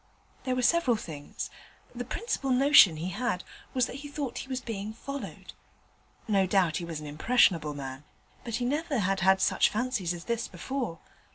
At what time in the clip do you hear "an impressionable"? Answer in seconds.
6.99-7.75